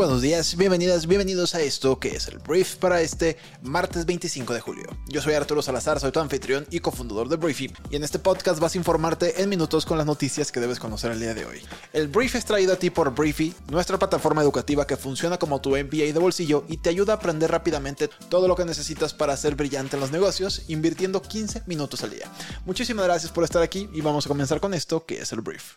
[0.00, 4.60] Buenos días, bienvenidas, bienvenidos a esto que es el brief para este martes 25 de
[4.60, 4.86] julio.
[5.08, 8.60] Yo soy Arturo Salazar, soy tu anfitrión y cofundador de Briefy, y en este podcast
[8.60, 11.60] vas a informarte en minutos con las noticias que debes conocer el día de hoy.
[11.92, 15.76] El brief es traído a ti por Briefy, nuestra plataforma educativa que funciona como tu
[15.76, 19.54] MBA de bolsillo y te ayuda a aprender rápidamente todo lo que necesitas para ser
[19.54, 22.32] brillante en los negocios, invirtiendo 15 minutos al día.
[22.64, 25.74] Muchísimas gracias por estar aquí y vamos a comenzar con esto que es el brief.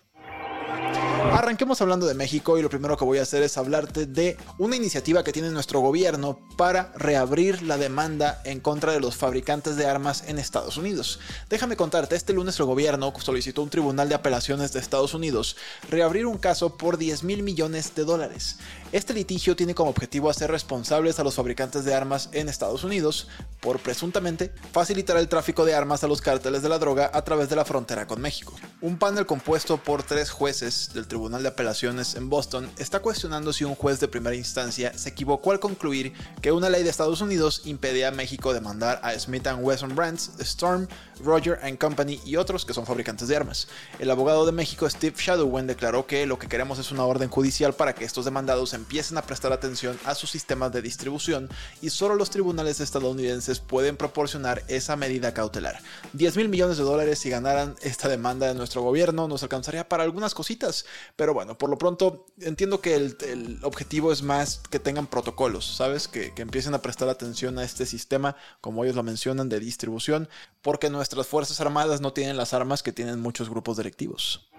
[1.31, 4.75] Arranquemos hablando de México y lo primero que voy a hacer es hablarte de una
[4.75, 9.85] iniciativa que tiene nuestro gobierno para reabrir la demanda en contra de los fabricantes de
[9.85, 11.19] armas en Estados Unidos.
[11.49, 15.55] Déjame contarte, este lunes el gobierno solicitó un tribunal de apelaciones de Estados Unidos
[15.89, 18.57] reabrir un caso por 10 mil millones de dólares.
[18.91, 23.27] Este litigio tiene como objetivo hacer responsables a los fabricantes de armas en Estados Unidos
[23.59, 27.49] por presuntamente facilitar el tráfico de armas a los cárteles de la droga a través
[27.49, 28.53] de la frontera con México.
[28.81, 33.63] Un panel compuesto por tres jueces del Tribunal de Apelaciones en Boston está cuestionando si
[33.63, 36.11] un juez de primera instancia se equivocó al concluir
[36.41, 40.87] que una ley de Estados Unidos impedía a México demandar a Smith Wesson Brands, Storm,
[41.23, 43.67] Roger Company y otros que son fabricantes de armas.
[43.99, 47.75] El abogado de México Steve Shadowwen declaró que lo que queremos es una orden judicial
[47.75, 51.47] para que estos demandados empiecen a prestar atención a sus sistemas de distribución
[51.79, 55.79] y solo los tribunales estadounidenses pueden proporcionar esa medida cautelar.
[56.13, 60.01] 10 mil millones de dólares si ganaran esta demanda de nuestro gobierno nos alcanzaría para
[60.01, 65.07] algunas cositas, pero bueno, por lo pronto entiendo que el, objetivo es más que tengan
[65.07, 66.07] protocolos, ¿sabes?
[66.07, 70.29] Que, que empiecen a prestar atención a este sistema, como ellos lo mencionan, de distribución,
[70.61, 74.49] porque nuestras Fuerzas Armadas no tienen las armas que tienen muchos grupos directivos.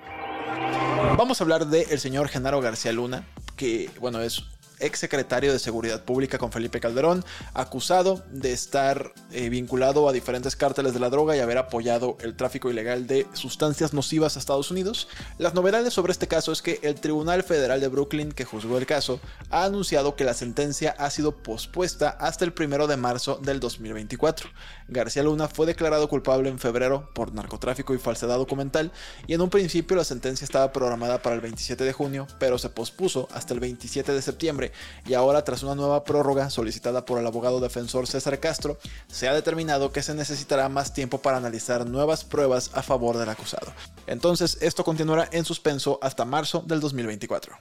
[1.17, 4.43] Vamos a hablar del señor Genaro García Luna, que bueno, es
[4.85, 10.57] ex secretario de Seguridad Pública con Felipe Calderón, acusado de estar eh, vinculado a diferentes
[10.57, 14.71] cárteles de la droga y haber apoyado el tráfico ilegal de sustancias nocivas a Estados
[14.71, 15.09] Unidos.
[15.39, 18.87] Las novedades sobre este caso es que el Tribunal Federal de Brooklyn, que juzgó el
[18.87, 23.61] caso, ha anunciado que la sentencia ha sido pospuesta hasta el primero de marzo del
[23.61, 24.49] 2024.
[24.89, 28.93] García Luna fue declarado culpable en febrero por narcotráfico y falsedad documental
[29.27, 32.69] y en un principio la sentencia estaba programada para el 27 de junio, pero se
[32.69, 34.73] pospuso hasta el 27 de septiembre
[35.07, 39.35] y ahora tras una nueva prórroga solicitada por el abogado defensor César Castro, se ha
[39.35, 43.73] determinado que se necesitará más tiempo para analizar nuevas pruebas a favor del acusado.
[44.07, 47.57] Entonces, esto continuará en suspenso hasta marzo del 2024.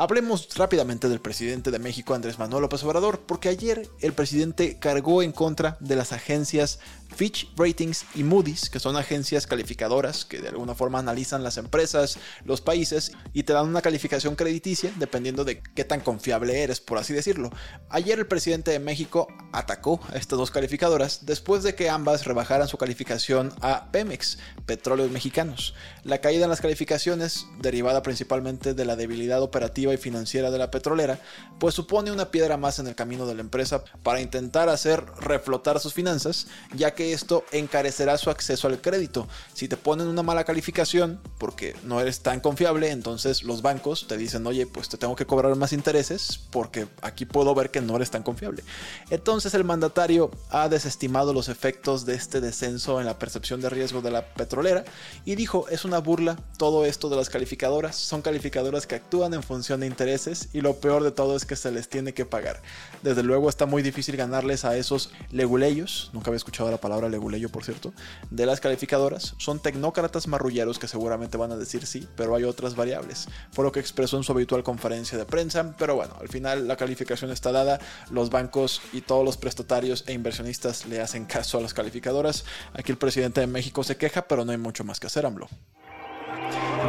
[0.00, 5.24] Hablemos rápidamente del presidente de México, Andrés Manuel López Obrador, porque ayer el presidente cargó
[5.24, 6.78] en contra de las agencias
[7.16, 12.18] Fitch Ratings y Moody's, que son agencias calificadoras que de alguna forma analizan las empresas,
[12.44, 16.98] los países y te dan una calificación crediticia dependiendo de qué tan confiable eres, por
[16.98, 17.50] así decirlo.
[17.88, 22.68] Ayer el presidente de México atacó a estas dos calificadoras después de que ambas rebajaran
[22.68, 25.74] su calificación a Pemex, Petróleos Mexicanos.
[26.04, 30.70] La caída en las calificaciones, derivada principalmente de la debilidad operativa y financiera de la
[30.70, 31.18] petrolera,
[31.58, 35.80] pues supone una piedra más en el camino de la empresa para intentar hacer reflotar
[35.80, 39.28] sus finanzas, ya que esto encarecerá su acceso al crédito.
[39.54, 44.16] Si te ponen una mala calificación porque no eres tan confiable, entonces los bancos te
[44.16, 47.96] dicen, oye, pues te tengo que cobrar más intereses porque aquí puedo ver que no
[47.96, 48.62] eres tan confiable.
[49.10, 54.02] Entonces el mandatario ha desestimado los efectos de este descenso en la percepción de riesgo
[54.02, 54.84] de la petrolera
[55.24, 59.42] y dijo, es una burla todo esto de las calificadoras, son calificadoras que actúan en
[59.42, 62.62] función de intereses y lo peor de todo es que se les tiene que pagar.
[63.02, 67.48] Desde luego está muy difícil ganarles a esos leguleyos, nunca había escuchado la palabra leguleyo,
[67.48, 67.92] por cierto,
[68.30, 69.34] de las calificadoras.
[69.38, 73.28] Son tecnócratas marrulleros que seguramente van a decir sí, pero hay otras variables.
[73.52, 76.76] Fue lo que expresó en su habitual conferencia de prensa, pero bueno, al final la
[76.76, 77.78] calificación está dada,
[78.10, 82.44] los bancos y todos los prestatarios e inversionistas le hacen caso a las calificadoras.
[82.74, 85.48] Aquí el presidente de México se queja, pero no hay mucho más que hacer, AMLO.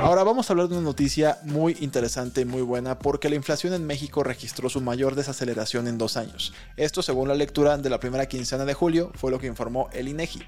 [0.02, 3.74] Ahora vamos a hablar de una noticia muy interesante y muy buena porque la inflación
[3.74, 6.54] en México registró su mayor desaceleración en dos años.
[6.78, 10.08] Esto según la lectura de la primera quincena de julio fue lo que informó el
[10.08, 10.42] INEGI.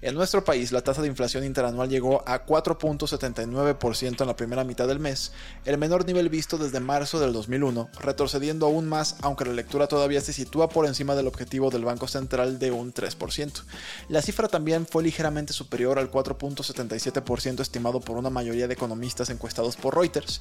[0.00, 4.88] En nuestro país la tasa de inflación interanual llegó a 4.79% en la primera mitad
[4.88, 5.32] del mes,
[5.66, 10.22] el menor nivel visto desde marzo del 2001, retrocediendo aún más aunque la lectura todavía
[10.22, 13.64] se sitúa por encima del objetivo del Banco Central de un 3%.
[14.08, 19.28] La cifra también fue ligeramente superior al 4.77% estimado por una mayoría de economistas economistas
[19.30, 20.40] encuestados por Reuters.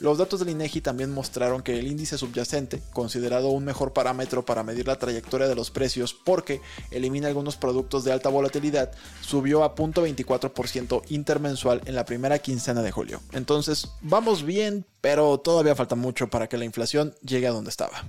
[0.00, 4.64] Los datos del INEGI también mostraron que el índice subyacente, considerado un mejor parámetro para
[4.64, 6.60] medir la trayectoria de los precios porque
[6.90, 8.90] elimina algunos productos de alta volatilidad,
[9.20, 13.20] subió a 0.24% intermensual en la primera quincena de julio.
[13.32, 18.04] Entonces, vamos bien, pero todavía falta mucho para que la inflación llegue a donde estaba.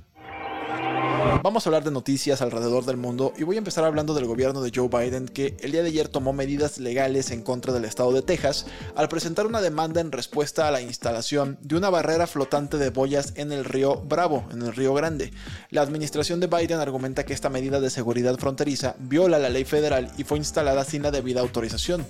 [1.23, 4.61] Vamos a hablar de noticias alrededor del mundo y voy a empezar hablando del gobierno
[4.61, 8.11] de Joe Biden que el día de ayer tomó medidas legales en contra del estado
[8.11, 8.65] de Texas
[8.95, 13.33] al presentar una demanda en respuesta a la instalación de una barrera flotante de boyas
[13.35, 15.31] en el río Bravo, en el río Grande.
[15.69, 20.11] La administración de Biden argumenta que esta medida de seguridad fronteriza viola la ley federal
[20.17, 22.05] y fue instalada sin la debida autorización.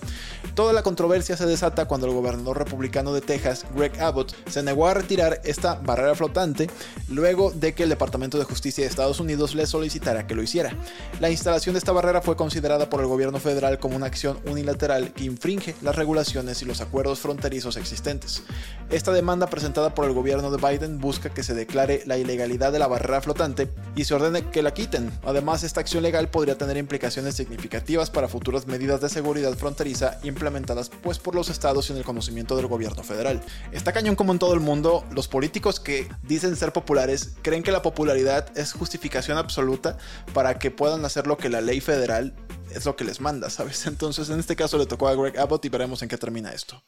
[0.55, 4.87] Toda la controversia se desata cuando el gobernador republicano de Texas, Greg Abbott, se negó
[4.87, 6.69] a retirar esta barrera flotante
[7.09, 10.75] luego de que el Departamento de Justicia de Estados Unidos le solicitara que lo hiciera.
[11.19, 15.13] La instalación de esta barrera fue considerada por el gobierno federal como una acción unilateral
[15.13, 18.43] que infringe las regulaciones y los acuerdos fronterizos existentes.
[18.89, 22.79] Esta demanda presentada por el gobierno de Biden busca que se declare la ilegalidad de
[22.79, 25.11] la barrera flotante y se ordene que la quiten.
[25.23, 30.89] Además, esta acción legal podría tener implicaciones significativas para futuras medidas de seguridad fronteriza implementadas
[30.89, 33.41] pues por los estados sin el conocimiento del gobierno federal.
[33.71, 37.71] Está cañón como en todo el mundo, los políticos que dicen ser populares creen que
[37.71, 39.97] la popularidad es justificación absoluta
[40.33, 42.35] para que puedan hacer lo que la ley federal
[42.75, 43.85] es lo que les manda, ¿sabes?
[43.87, 46.83] Entonces en este caso le tocó a Greg Abbott y veremos en qué termina esto.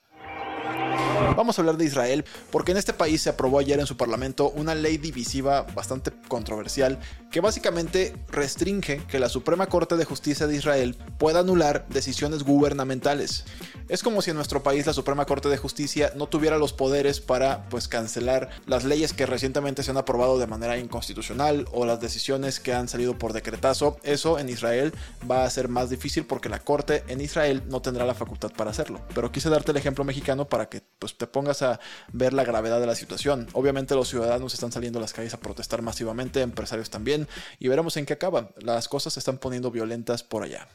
[1.35, 4.51] Vamos a hablar de Israel porque en este país se aprobó ayer en su parlamento
[4.51, 6.99] una ley divisiva bastante controversial
[7.35, 13.43] que básicamente restringe que la Suprema Corte de Justicia de Israel pueda anular decisiones gubernamentales.
[13.89, 17.19] Es como si en nuestro país la Suprema Corte de Justicia no tuviera los poderes
[17.19, 21.99] para pues cancelar las leyes que recientemente se han aprobado de manera inconstitucional o las
[21.99, 23.97] decisiones que han salido por decretazo.
[24.03, 24.93] Eso en Israel
[25.29, 28.71] va a ser más difícil porque la Corte en Israel no tendrá la facultad para
[28.71, 29.01] hacerlo.
[29.13, 31.81] Pero quise darte el ejemplo mexicano para que pues, te pongas a
[32.13, 33.47] ver la gravedad de la situación.
[33.51, 37.24] Obviamente los ciudadanos están saliendo a las calles a protestar masivamente, empresarios también,
[37.59, 38.49] y veremos en qué acaban.
[38.57, 40.67] Las cosas se están poniendo violentas por allá.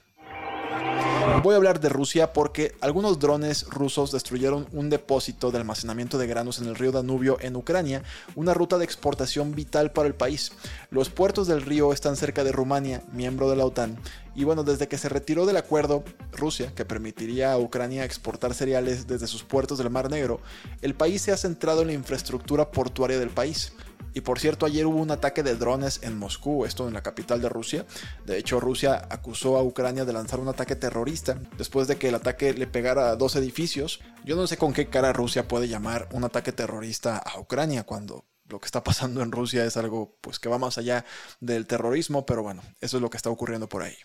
[1.43, 6.27] Voy a hablar de Rusia porque algunos drones rusos destruyeron un depósito de almacenamiento de
[6.27, 8.03] granos en el río Danubio en Ucrania,
[8.35, 10.53] una ruta de exportación vital para el país.
[10.91, 13.97] Los puertos del río están cerca de Rumania, miembro de la OTAN,
[14.35, 19.07] y bueno, desde que se retiró del acuerdo Rusia, que permitiría a Ucrania exportar cereales
[19.07, 20.41] desde sus puertos del Mar Negro,
[20.83, 23.73] el país se ha centrado en la infraestructura portuaria del país.
[24.13, 27.41] Y por cierto, ayer hubo un ataque de drones en Moscú, esto en la capital
[27.41, 27.87] de Rusia.
[28.27, 32.17] De hecho, Rusia acusó a Ucrania de lanzar un ataque terrorista después de que el
[32.17, 34.01] ataque le pegara a dos edificios.
[34.25, 38.25] Yo no sé con qué cara Rusia puede llamar un ataque terrorista a Ucrania cuando
[38.49, 41.05] lo que está pasando en Rusia es algo pues que va más allá
[41.41, 43.97] del terrorismo, pero bueno, eso es lo que está ocurriendo por ahí.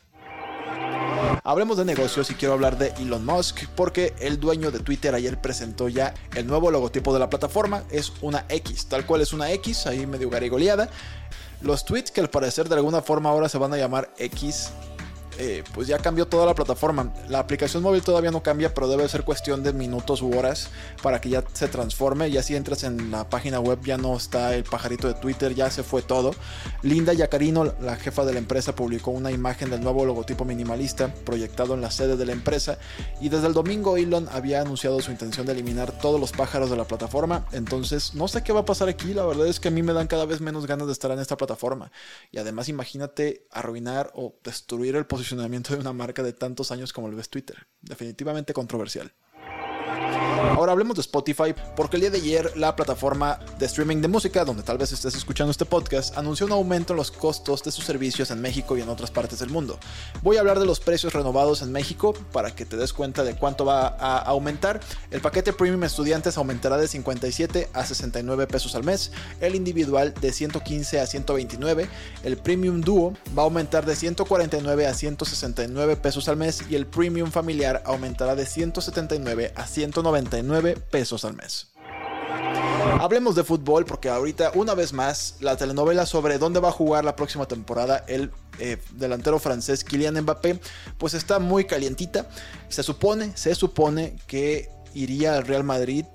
[1.44, 5.40] Hablemos de negocios y quiero hablar de Elon Musk porque el dueño de Twitter ayer
[5.40, 7.84] presentó ya el nuevo logotipo de la plataforma.
[7.92, 10.90] Es una X, tal cual es una X, ahí medio garigoleada.
[11.62, 14.72] Los tweets que al parecer de alguna forma ahora se van a llamar X
[15.38, 17.14] eh, pues ya cambió toda la plataforma.
[17.28, 20.70] La aplicación móvil todavía no cambia, pero debe ser cuestión de minutos u horas
[21.02, 22.32] para que ya se transforme.
[22.32, 25.70] Ya si entras en la página web ya no está el pajarito de Twitter, ya
[25.70, 26.32] se fue todo.
[26.84, 31.74] Linda Yacarino, la jefa de la empresa, publicó una imagen del nuevo logotipo minimalista proyectado
[31.74, 32.78] en la sede de la empresa.
[33.20, 36.78] Y desde el domingo Elon había anunciado su intención de eliminar todos los pájaros de
[36.78, 37.46] la plataforma.
[37.52, 39.14] Entonces no sé qué va a pasar aquí.
[39.14, 41.20] La verdad es que a mí me dan cada vez menos ganas de estar en
[41.20, 41.92] esta plataforma.
[42.32, 45.25] Y además imagínate arruinar o destruir el posicionamiento
[45.74, 47.68] de una marca de tantos años como lo es Twitter.
[47.82, 49.12] Definitivamente controversial.
[50.52, 54.46] Ahora hablemos de Spotify, porque el día de ayer la plataforma de streaming de música,
[54.46, 57.84] donde tal vez estés escuchando este podcast, anunció un aumento en los costos de sus
[57.84, 59.78] servicios en México y en otras partes del mundo.
[60.22, 63.36] Voy a hablar de los precios renovados en México para que te des cuenta de
[63.36, 64.80] cuánto va a aumentar.
[65.12, 69.12] El paquete Premium Estudiantes aumentará de 57 a 69 pesos al mes,
[69.42, 71.90] el individual de 115 a 129,
[72.24, 76.86] el Premium Duo va a aumentar de 149 a 169 pesos al mes y el
[76.86, 79.68] Premium Familiar aumentará de 179 a
[80.42, 81.68] 199 pesos al mes.
[83.00, 87.04] Hablemos de fútbol porque ahorita una vez más la telenovela sobre dónde va a jugar
[87.04, 90.60] la próxima temporada el eh, delantero francés Kylian Mbappé
[90.98, 92.28] pues está muy calientita.
[92.70, 96.06] Se supone, se supone que iría al Real Madrid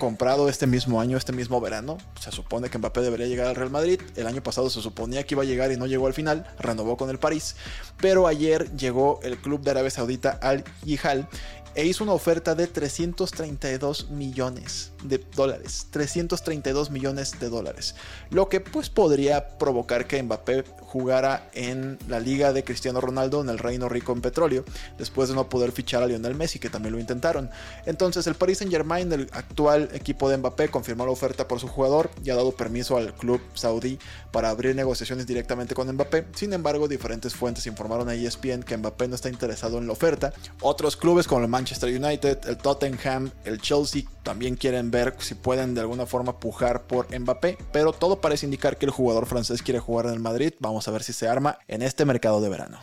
[0.00, 1.98] comprado este mismo año, este mismo verano.
[2.18, 4.00] Se supone que Mbappé debería llegar al Real Madrid.
[4.16, 6.46] El año pasado se suponía que iba a llegar y no llegó al final.
[6.58, 7.54] Renovó con el París.
[7.98, 11.28] Pero ayer llegó el club de Arabia Saudita Al Yihal
[11.74, 15.86] e hizo una oferta de 332 millones de dólares.
[15.90, 17.94] 332 millones de dólares.
[18.30, 23.48] Lo que pues podría provocar que Mbappé jugara en la liga de Cristiano Ronaldo en
[23.48, 24.64] el Reino Rico en petróleo,
[24.98, 27.50] después de no poder fichar a Lionel Messi, que también lo intentaron.
[27.86, 31.68] Entonces el Paris Saint Germain, el actual equipo de Mbappé, confirmó la oferta por su
[31.68, 33.98] jugador y ha dado permiso al club saudí
[34.32, 36.26] para abrir negociaciones directamente con Mbappé.
[36.34, 40.32] Sin embargo, diferentes fuentes informaron a ESPN que Mbappé no está interesado en la oferta.
[40.60, 45.74] Otros clubes como el Manchester United, el Tottenham, el Chelsea también quieren ver si pueden
[45.74, 49.78] de alguna forma pujar por Mbappé, pero todo parece indicar que el jugador francés quiere
[49.78, 50.54] jugar en el Madrid.
[50.58, 52.78] Vamos a ver si se arma en este mercado de verano.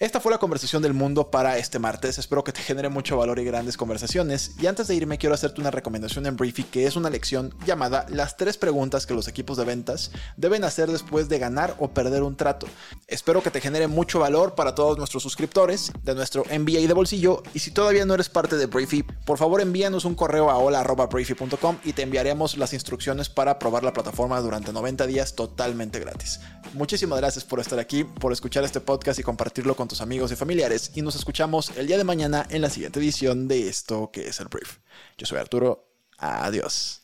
[0.00, 2.18] Esta fue la conversación del mundo para este martes.
[2.18, 4.52] Espero que te genere mucho valor y grandes conversaciones.
[4.60, 8.06] Y antes de irme, quiero hacerte una recomendación en Briefy, que es una lección llamada
[8.08, 12.22] Las tres preguntas que los equipos de ventas deben hacer después de ganar o perder
[12.22, 12.68] un trato.
[13.08, 17.42] Espero que te genere mucho valor para todos nuestros suscriptores de nuestro MBA de bolsillo.
[17.52, 21.78] Y si todavía no eres parte de Briefy, por favor envíanos un correo a hola.briefy.com
[21.82, 26.38] y te enviaremos las instrucciones para probar la plataforma durante 90 días totalmente gratis.
[26.74, 30.92] Muchísimas gracias por estar aquí, por escuchar este podcast y compartirlo tus amigos y familiares
[30.94, 34.38] y nos escuchamos el día de mañana en la siguiente edición de esto que es
[34.40, 34.78] el brief.
[35.16, 37.02] Yo soy Arturo, adiós.